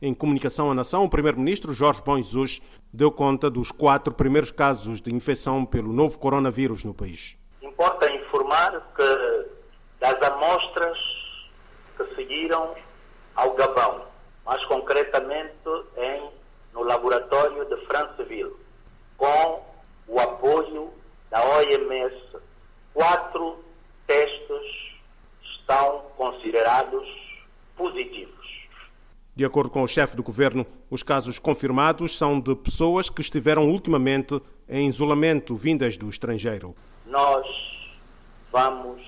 [0.00, 2.60] Em comunicação à nação, o primeiro-ministro Jorge Bom Jesus
[2.92, 7.38] deu conta dos quatro primeiros casos de infecção pelo novo coronavírus no país.
[7.62, 9.46] Importa informar que
[9.98, 10.98] das amostras
[11.96, 12.74] que seguiram
[13.34, 14.02] ao Gabão,
[14.44, 15.54] mais concretamente
[15.96, 16.28] em,
[16.74, 18.52] no laboratório de Franceville,
[19.16, 19.62] com
[20.08, 20.90] o apoio
[21.30, 22.36] da OMS,
[22.92, 23.64] quatro
[24.06, 24.92] testes
[25.42, 27.08] estão considerados
[27.74, 28.35] positivos.
[29.36, 33.68] De acordo com o chefe do governo, os casos confirmados são de pessoas que estiveram
[33.68, 36.74] ultimamente em isolamento vindas do estrangeiro.
[37.04, 37.46] Nós
[38.50, 39.02] vamos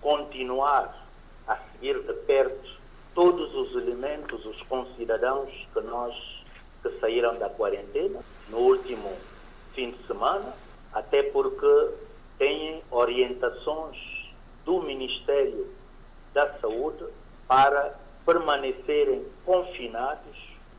[0.00, 1.06] continuar
[1.46, 2.78] a seguir de perto
[3.14, 6.14] todos os elementos, os concidadãos que nós
[6.82, 9.12] que saíram da quarentena no último
[9.74, 10.54] fim de semana,
[10.94, 11.90] até porque
[12.38, 13.98] têm orientações
[14.64, 15.66] do Ministério
[16.32, 17.04] da Saúde
[17.46, 20.36] para permanecerem confinados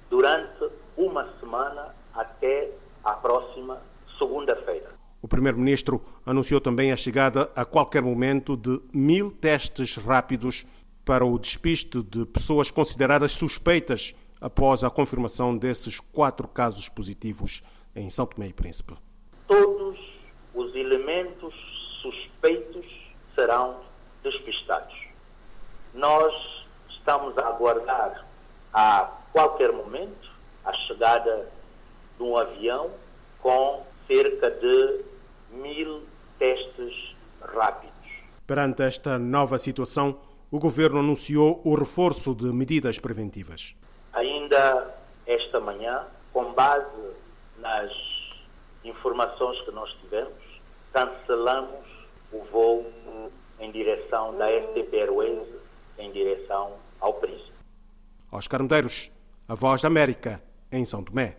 [0.07, 2.69] durante uma semana até
[3.03, 3.81] a próxima
[4.19, 4.91] segunda-feira.
[5.19, 10.63] O Primeiro-Ministro anunciou também a chegada a qualquer momento de mil testes rápidos
[11.03, 17.63] para o despiste de pessoas consideradas suspeitas após a confirmação desses quatro casos positivos
[17.95, 18.93] em São Tomé e Príncipe.
[19.47, 19.97] Todos
[20.53, 21.55] os elementos
[21.99, 22.85] suspeitos
[23.33, 23.79] serão
[24.23, 24.95] despistados.
[25.95, 26.58] Nós
[27.09, 28.23] estamos a aguardar
[28.71, 30.29] a qualquer momento
[30.63, 31.49] a chegada
[32.15, 32.91] de um avião
[33.41, 35.01] com cerca de
[35.49, 36.03] mil
[36.37, 37.89] testes rápidos.
[38.45, 40.19] Perante esta nova situação,
[40.51, 43.75] o governo anunciou o reforço de medidas preventivas.
[44.13, 47.15] Ainda esta manhã, com base
[47.57, 47.91] nas
[48.83, 50.37] informações que nós tivemos,
[50.93, 51.87] cancelamos
[52.31, 52.85] o voo
[53.59, 55.47] em direção da STP Airways
[55.97, 56.73] em direção.
[58.31, 59.11] Oscar Medeiros,
[59.47, 60.41] a Voz da América,
[60.71, 61.37] em São Tomé.